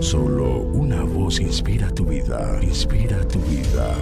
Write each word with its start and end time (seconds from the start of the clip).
Solo 0.00 0.60
una 0.60 1.02
voz 1.02 1.40
inspira 1.40 1.88
tu 1.90 2.04
vida, 2.04 2.58
inspira 2.62 3.26
tu 3.26 3.38
vida. 3.40 3.94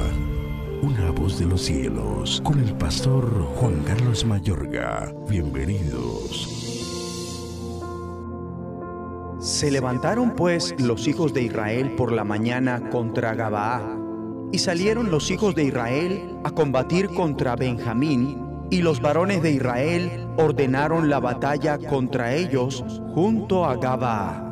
Una 0.82 1.10
voz 1.12 1.38
de 1.38 1.46
los 1.46 1.62
cielos, 1.62 2.42
con 2.44 2.58
el 2.58 2.74
pastor 2.74 3.24
Juan 3.56 3.82
Carlos 3.84 4.24
Mayorga. 4.24 5.14
Bienvenidos. 5.28 6.48
Se 9.38 9.70
levantaron 9.70 10.34
pues 10.34 10.74
los 10.80 11.06
hijos 11.06 11.32
de 11.32 11.42
Israel 11.42 11.92
por 11.96 12.12
la 12.12 12.24
mañana 12.24 12.90
contra 12.90 13.34
Gabaa, 13.34 13.96
y 14.52 14.58
salieron 14.58 15.10
los 15.10 15.30
hijos 15.30 15.54
de 15.54 15.64
Israel 15.64 16.38
a 16.44 16.50
combatir 16.50 17.08
contra 17.10 17.56
Benjamín, 17.56 18.66
y 18.70 18.82
los 18.82 19.00
varones 19.00 19.42
de 19.42 19.52
Israel 19.52 20.28
ordenaron 20.36 21.08
la 21.08 21.20
batalla 21.20 21.78
contra 21.78 22.34
ellos 22.34 22.84
junto 23.14 23.64
a 23.64 23.76
Gabaa. 23.76 24.43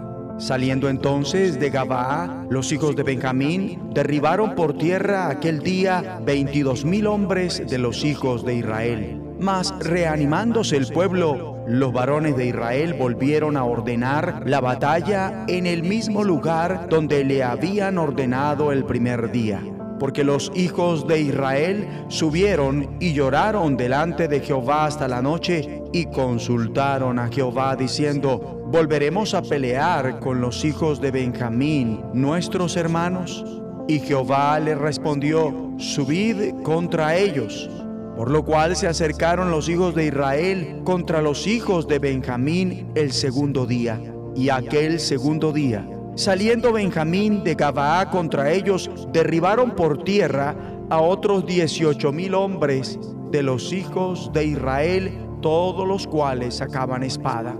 Saliendo 0.42 0.88
entonces 0.88 1.60
de 1.60 1.70
Gabaa, 1.70 2.46
los 2.50 2.72
hijos 2.72 2.96
de 2.96 3.04
Benjamín 3.04 3.78
derribaron 3.94 4.56
por 4.56 4.76
tierra 4.76 5.28
aquel 5.28 5.62
día 5.62 6.20
veintidós 6.26 6.84
mil 6.84 7.06
hombres 7.06 7.62
de 7.70 7.78
los 7.78 8.04
hijos 8.04 8.44
de 8.44 8.56
Israel. 8.56 9.22
Mas 9.38 9.72
reanimándose 9.78 10.76
el 10.76 10.88
pueblo, 10.88 11.62
los 11.68 11.92
varones 11.92 12.36
de 12.36 12.46
Israel 12.46 12.94
volvieron 12.94 13.56
a 13.56 13.62
ordenar 13.62 14.42
la 14.44 14.60
batalla 14.60 15.44
en 15.46 15.68
el 15.68 15.84
mismo 15.84 16.24
lugar 16.24 16.88
donde 16.90 17.22
le 17.22 17.44
habían 17.44 17.96
ordenado 17.96 18.72
el 18.72 18.84
primer 18.84 19.30
día 19.30 19.62
porque 20.02 20.24
los 20.24 20.50
hijos 20.56 21.06
de 21.06 21.20
Israel 21.20 21.86
subieron 22.08 22.96
y 22.98 23.12
lloraron 23.12 23.76
delante 23.76 24.26
de 24.26 24.40
Jehová 24.40 24.86
hasta 24.86 25.06
la 25.06 25.22
noche 25.22 25.80
y 25.92 26.06
consultaron 26.06 27.20
a 27.20 27.28
Jehová 27.28 27.76
diciendo, 27.76 28.61
¿volveremos 28.72 29.34
a 29.34 29.42
pelear 29.42 30.18
con 30.18 30.40
los 30.40 30.64
hijos 30.64 30.98
de 30.98 31.10
Benjamín, 31.10 32.00
nuestros 32.14 32.76
hermanos? 32.76 33.44
Y 33.86 33.98
Jehová 33.98 34.58
le 34.58 34.74
respondió, 34.74 35.74
subid 35.76 36.54
contra 36.62 37.14
ellos. 37.16 37.68
Por 38.16 38.30
lo 38.30 38.44
cual 38.44 38.74
se 38.74 38.88
acercaron 38.88 39.50
los 39.50 39.68
hijos 39.68 39.94
de 39.94 40.06
Israel 40.06 40.80
contra 40.84 41.20
los 41.20 41.46
hijos 41.46 41.86
de 41.86 41.98
Benjamín 41.98 42.90
el 42.94 43.12
segundo 43.12 43.66
día. 43.66 44.00
Y 44.34 44.48
aquel 44.48 44.98
segundo 44.98 45.52
día 45.52 45.86
Saliendo 46.14 46.72
Benjamín 46.72 47.42
de 47.42 47.54
Gabaa 47.54 48.10
contra 48.10 48.50
ellos, 48.50 48.90
derribaron 49.14 49.70
por 49.70 50.04
tierra 50.04 50.54
a 50.90 51.00
otros 51.00 51.46
dieciocho 51.46 52.12
mil 52.12 52.34
hombres 52.34 52.98
de 53.30 53.42
los 53.42 53.72
hijos 53.72 54.30
de 54.34 54.44
Israel, 54.44 55.18
todos 55.40 55.88
los 55.88 56.06
cuales 56.06 56.56
sacaban 56.56 57.02
espada. 57.02 57.56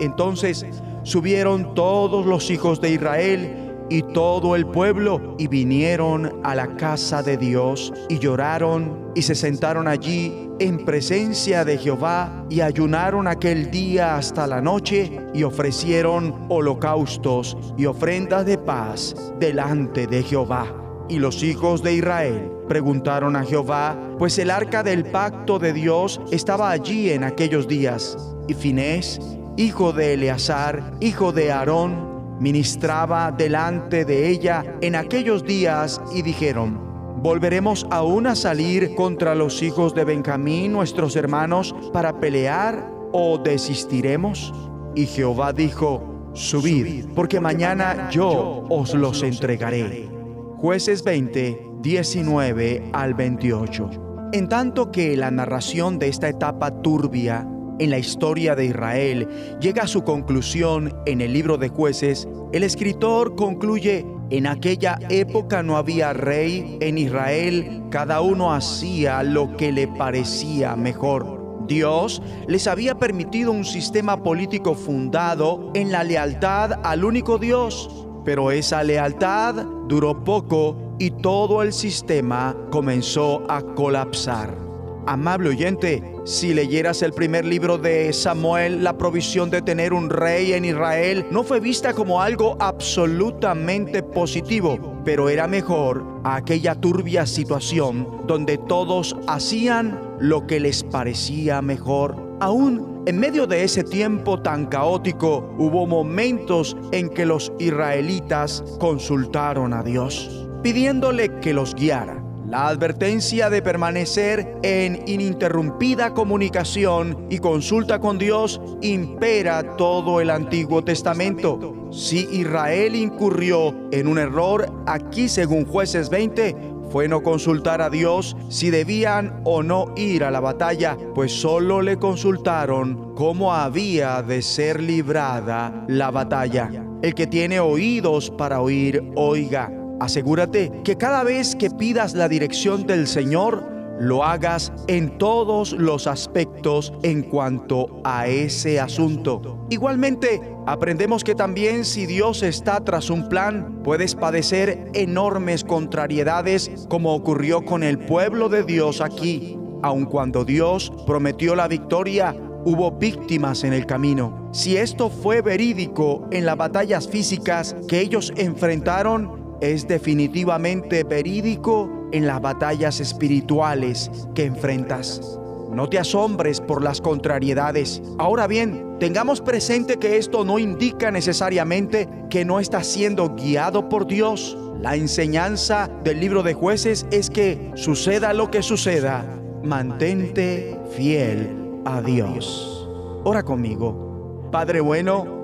Entonces 0.00 0.66
subieron 1.02 1.74
todos 1.74 2.26
los 2.26 2.50
hijos 2.50 2.80
de 2.80 2.90
Israel 2.90 3.70
y 3.90 4.02
todo 4.02 4.54
el 4.54 4.66
pueblo 4.66 5.34
y 5.36 5.48
vinieron 5.48 6.40
a 6.44 6.54
la 6.54 6.76
casa 6.76 7.22
de 7.22 7.36
Dios 7.36 7.92
y 8.08 8.18
lloraron 8.18 9.10
y 9.14 9.22
se 9.22 9.34
sentaron 9.34 9.88
allí 9.88 10.48
en 10.60 10.84
presencia 10.84 11.64
de 11.64 11.76
Jehová 11.76 12.46
y 12.48 12.60
ayunaron 12.60 13.26
aquel 13.26 13.70
día 13.70 14.16
hasta 14.16 14.46
la 14.46 14.60
noche 14.60 15.20
y 15.34 15.42
ofrecieron 15.42 16.46
holocaustos 16.48 17.56
y 17.76 17.86
ofrendas 17.86 18.46
de 18.46 18.58
paz 18.58 19.32
delante 19.40 20.06
de 20.06 20.22
Jehová. 20.22 20.76
Y 21.08 21.18
los 21.18 21.42
hijos 21.42 21.82
de 21.82 21.94
Israel 21.94 22.52
preguntaron 22.68 23.34
a 23.34 23.42
Jehová, 23.42 23.98
pues 24.16 24.38
el 24.38 24.48
arca 24.48 24.84
del 24.84 25.04
pacto 25.06 25.58
de 25.58 25.72
Dios 25.72 26.20
estaba 26.30 26.70
allí 26.70 27.10
en 27.10 27.24
aquellos 27.24 27.66
días. 27.66 28.16
Y 28.46 28.54
Finés, 28.54 29.18
hijo 29.60 29.92
de 29.92 30.14
Eleazar, 30.14 30.94
hijo 31.00 31.32
de 31.32 31.52
Aarón, 31.52 32.38
ministraba 32.40 33.30
delante 33.30 34.06
de 34.06 34.30
ella 34.30 34.64
en 34.80 34.94
aquellos 34.94 35.44
días 35.44 36.00
y 36.14 36.22
dijeron, 36.22 36.80
¿volveremos 37.22 37.86
aún 37.90 38.26
a 38.26 38.34
salir 38.34 38.94
contra 38.94 39.34
los 39.34 39.62
hijos 39.62 39.94
de 39.94 40.04
Benjamín, 40.04 40.72
nuestros 40.72 41.14
hermanos, 41.14 41.74
para 41.92 42.18
pelear 42.20 42.90
o 43.12 43.36
desistiremos? 43.36 44.54
Y 44.94 45.04
Jehová 45.04 45.52
dijo, 45.52 46.30
subid, 46.32 47.08
porque 47.14 47.38
mañana 47.38 48.08
yo 48.10 48.64
os 48.70 48.94
los 48.94 49.22
entregaré. 49.22 50.08
Jueces 50.56 51.04
20, 51.04 51.66
19 51.82 52.90
al 52.94 53.12
28. 53.12 53.90
En 54.32 54.48
tanto 54.48 54.90
que 54.90 55.18
la 55.18 55.30
narración 55.30 55.98
de 55.98 56.08
esta 56.08 56.28
etapa 56.28 56.80
turbia 56.80 57.46
en 57.80 57.90
la 57.90 57.98
historia 57.98 58.54
de 58.54 58.66
Israel 58.66 59.26
llega 59.60 59.82
a 59.84 59.88
su 59.88 60.04
conclusión 60.04 60.94
en 61.06 61.20
el 61.20 61.32
libro 61.32 61.56
de 61.56 61.68
jueces, 61.68 62.28
el 62.52 62.62
escritor 62.62 63.34
concluye, 63.34 64.06
en 64.30 64.46
aquella 64.46 64.98
época 65.08 65.62
no 65.62 65.76
había 65.76 66.12
rey 66.12 66.78
en 66.80 66.98
Israel, 66.98 67.82
cada 67.90 68.20
uno 68.20 68.52
hacía 68.52 69.22
lo 69.22 69.56
que 69.56 69.72
le 69.72 69.88
parecía 69.88 70.76
mejor. 70.76 71.66
Dios 71.66 72.22
les 72.46 72.66
había 72.66 72.98
permitido 72.98 73.50
un 73.52 73.64
sistema 73.64 74.22
político 74.22 74.74
fundado 74.74 75.70
en 75.74 75.90
la 75.90 76.04
lealtad 76.04 76.80
al 76.84 77.04
único 77.04 77.38
Dios, 77.38 78.06
pero 78.24 78.50
esa 78.50 78.82
lealtad 78.82 79.54
duró 79.88 80.22
poco 80.22 80.76
y 80.98 81.10
todo 81.10 81.62
el 81.62 81.72
sistema 81.72 82.56
comenzó 82.70 83.42
a 83.48 83.62
colapsar. 83.62 84.69
Amable 85.06 85.50
oyente, 85.50 86.02
si 86.24 86.52
leyeras 86.52 87.02
el 87.02 87.12
primer 87.12 87.44
libro 87.44 87.78
de 87.78 88.12
Samuel, 88.12 88.84
la 88.84 88.98
provisión 88.98 89.50
de 89.50 89.62
tener 89.62 89.92
un 89.92 90.10
rey 90.10 90.52
en 90.52 90.64
Israel 90.64 91.26
no 91.30 91.42
fue 91.42 91.60
vista 91.60 91.94
como 91.94 92.20
algo 92.20 92.56
absolutamente 92.60 94.02
positivo, 94.02 95.00
pero 95.04 95.28
era 95.28 95.46
mejor 95.46 96.04
aquella 96.24 96.74
turbia 96.74 97.26
situación 97.26 98.06
donde 98.26 98.58
todos 98.58 99.16
hacían 99.26 99.98
lo 100.20 100.46
que 100.46 100.60
les 100.60 100.84
parecía 100.84 101.62
mejor. 101.62 102.36
Aún 102.40 103.02
en 103.06 103.18
medio 103.18 103.46
de 103.46 103.64
ese 103.64 103.82
tiempo 103.82 104.40
tan 104.40 104.66
caótico, 104.66 105.54
hubo 105.58 105.86
momentos 105.86 106.76
en 106.92 107.08
que 107.08 107.24
los 107.24 107.50
israelitas 107.58 108.62
consultaron 108.78 109.72
a 109.72 109.82
Dios, 109.82 110.48
pidiéndole 110.62 111.40
que 111.40 111.54
los 111.54 111.74
guiara 111.74 112.19
la 112.50 112.66
advertencia 112.66 113.48
de 113.48 113.62
permanecer 113.62 114.58
en 114.64 115.04
ininterrumpida 115.06 116.14
comunicación 116.14 117.26
y 117.30 117.38
consulta 117.38 118.00
con 118.00 118.18
Dios 118.18 118.60
impera 118.82 119.76
todo 119.76 120.20
el 120.20 120.30
Antiguo 120.30 120.82
Testamento. 120.82 121.88
Si 121.92 122.28
Israel 122.32 122.96
incurrió 122.96 123.72
en 123.92 124.08
un 124.08 124.18
error, 124.18 124.68
aquí 124.86 125.28
según 125.28 125.64
jueces 125.64 126.10
20, 126.10 126.56
fue 126.90 127.06
no 127.06 127.22
consultar 127.22 127.80
a 127.82 127.88
Dios 127.88 128.36
si 128.48 128.70
debían 128.70 129.42
o 129.44 129.62
no 129.62 129.94
ir 129.96 130.24
a 130.24 130.32
la 130.32 130.40
batalla, 130.40 130.96
pues 131.14 131.30
solo 131.32 131.82
le 131.82 131.98
consultaron 131.98 133.14
cómo 133.14 133.54
había 133.54 134.22
de 134.22 134.42
ser 134.42 134.82
librada 134.82 135.84
la 135.86 136.10
batalla. 136.10 136.68
El 137.00 137.14
que 137.14 137.28
tiene 137.28 137.60
oídos 137.60 138.30
para 138.30 138.60
oír, 138.60 139.04
oiga. 139.14 139.70
Asegúrate 140.00 140.72
que 140.82 140.96
cada 140.96 141.22
vez 141.22 141.54
que 141.54 141.70
pidas 141.70 142.14
la 142.14 142.28
dirección 142.28 142.86
del 142.86 143.06
Señor, 143.06 143.70
lo 144.00 144.24
hagas 144.24 144.72
en 144.88 145.18
todos 145.18 145.72
los 145.72 146.06
aspectos 146.06 146.90
en 147.02 147.22
cuanto 147.22 148.00
a 148.02 148.26
ese 148.28 148.80
asunto. 148.80 149.66
Igualmente, 149.68 150.40
aprendemos 150.66 151.22
que 151.22 151.34
también 151.34 151.84
si 151.84 152.06
Dios 152.06 152.42
está 152.42 152.80
tras 152.82 153.10
un 153.10 153.28
plan, 153.28 153.82
puedes 153.84 154.14
padecer 154.14 154.90
enormes 154.94 155.64
contrariedades 155.64 156.70
como 156.88 157.14
ocurrió 157.14 157.62
con 157.66 157.82
el 157.82 157.98
pueblo 157.98 158.48
de 158.48 158.64
Dios 158.64 159.02
aquí. 159.02 159.58
Aun 159.82 160.06
cuando 160.06 160.46
Dios 160.46 160.90
prometió 161.06 161.54
la 161.54 161.68
victoria, 161.68 162.34
hubo 162.64 162.92
víctimas 162.92 163.64
en 163.64 163.74
el 163.74 163.84
camino. 163.84 164.48
Si 164.52 164.78
esto 164.78 165.10
fue 165.10 165.42
verídico 165.42 166.26
en 166.30 166.46
las 166.46 166.56
batallas 166.56 167.06
físicas 167.06 167.76
que 167.86 168.00
ellos 168.00 168.32
enfrentaron, 168.36 169.39
es 169.60 169.86
definitivamente 169.86 171.04
verídico 171.04 172.08
en 172.12 172.26
las 172.26 172.40
batallas 172.40 173.00
espirituales 173.00 174.10
que 174.34 174.44
enfrentas. 174.44 175.38
No 175.70 175.88
te 175.88 175.98
asombres 175.98 176.60
por 176.60 176.82
las 176.82 177.00
contrariedades. 177.00 178.02
Ahora 178.18 178.48
bien, 178.48 178.96
tengamos 178.98 179.40
presente 179.40 179.98
que 179.98 180.16
esto 180.16 180.44
no 180.44 180.58
indica 180.58 181.12
necesariamente 181.12 182.08
que 182.28 182.44
no 182.44 182.58
estás 182.58 182.88
siendo 182.88 183.36
guiado 183.36 183.88
por 183.88 184.06
Dios. 184.06 184.58
La 184.80 184.96
enseñanza 184.96 185.88
del 186.02 186.18
libro 186.18 186.42
de 186.42 186.54
jueces 186.54 187.06
es 187.12 187.30
que 187.30 187.70
suceda 187.74 188.32
lo 188.32 188.50
que 188.50 188.62
suceda, 188.62 189.24
mantente 189.62 190.76
fiel 190.96 191.82
a 191.84 192.02
Dios. 192.02 192.88
Ora 193.22 193.44
conmigo. 193.44 194.48
Padre 194.50 194.80
bueno, 194.80 195.39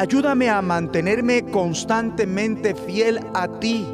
Ayúdame 0.00 0.48
a 0.48 0.62
mantenerme 0.62 1.44
constantemente 1.44 2.74
fiel 2.74 3.20
a 3.34 3.46
ti. 3.60 3.86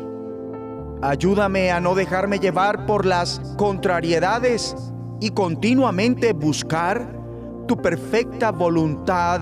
Ayúdame 1.03 1.73
a 1.73 1.81
no 1.81 1.97
dejarme 1.97 2.39
llevar 2.39 2.87
por 2.87 3.05
las 3.05 3.41
contrariedades 3.57 4.77
y 5.21 5.31
continuamente 5.31 6.33
buscar 6.33 7.13
tu 7.67 7.83
perfecta 7.83 8.53
voluntad 8.53 9.41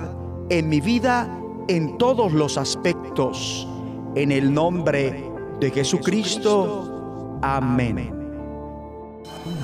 en 0.49 0.71
mi 0.71 0.81
vida 0.81 1.29
en 1.69 1.99
todos 1.99 2.33
los 2.33 2.57
aspectos. 2.57 3.69
En 4.15 4.33
el 4.33 4.51
nombre 4.51 5.23
de 5.61 5.71
Jesucristo. 5.71 7.39
Amén. 7.43 8.11